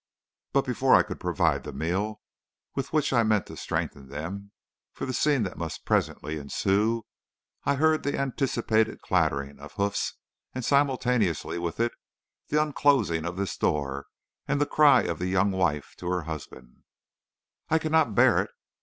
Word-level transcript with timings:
"But 0.51 0.65
before 0.65 0.95
I 0.95 1.03
could 1.03 1.19
provide 1.19 1.63
the 1.63 1.71
meal 1.71 2.21
with 2.73 2.91
which 2.91 3.13
I 3.13 3.21
meant 3.21 3.45
to 3.45 3.55
strengthen 3.55 4.07
them 4.07 4.51
for 4.93 5.05
the 5.05 5.13
scene 5.13 5.43
that 5.43 5.59
must 5.59 5.85
presently 5.85 6.37
ensue, 6.39 7.03
I 7.65 7.75
heard 7.75 8.01
the 8.01 8.17
anticipated 8.17 8.99
clattering 9.01 9.59
of 9.59 9.73
hoofs, 9.73 10.15
and 10.55 10.65
simultaneously 10.65 11.59
with 11.59 11.79
it, 11.79 11.91
the 12.47 12.59
unclosing 12.59 13.27
of 13.27 13.37
this 13.37 13.55
door 13.55 14.07
and 14.47 14.59
the 14.59 14.65
cry 14.65 15.03
of 15.03 15.19
the 15.19 15.27
young 15.27 15.51
wife 15.51 15.93
to 15.97 16.09
her 16.09 16.21
husband: 16.23 16.81
"'I 17.69 17.77
cannot 17.77 18.15
bear 18.15 18.41
it. 18.41 18.49